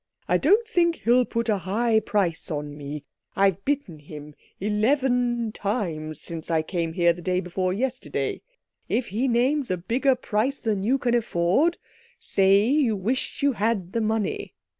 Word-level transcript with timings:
I 0.27 0.37
don't 0.39 0.67
think 0.67 1.01
he'll 1.05 1.25
put 1.25 1.47
a 1.47 1.59
high 1.59 1.99
price 1.99 2.49
on 2.49 2.75
me—I've 2.75 3.63
bitten 3.65 3.99
him 3.99 4.33
eleven 4.59 5.51
times 5.51 6.19
since 6.19 6.49
I 6.49 6.63
came 6.63 6.93
here 6.93 7.13
the 7.13 7.21
day 7.21 7.39
before 7.39 7.71
yesterday. 7.71 8.41
If 8.89 9.09
he 9.09 9.27
names 9.27 9.69
a 9.69 9.77
bigger 9.77 10.15
price 10.15 10.57
than 10.57 10.83
you 10.83 10.97
can 10.97 11.13
afford, 11.13 11.77
say 12.19 12.61
you 12.65 12.95
wish 12.95 13.43
you 13.43 13.51
had 13.51 13.93
the 13.93 14.01
money." 14.01 14.55